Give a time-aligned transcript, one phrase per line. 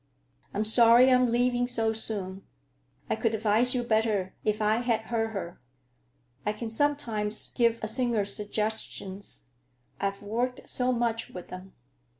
[0.51, 2.41] I'm sorry I'm leaving so soon.
[3.07, 5.61] I could advise you better if I had heard her.
[6.43, 9.51] I can sometimes give a singer suggestions.
[9.99, 11.73] I've worked so much with them."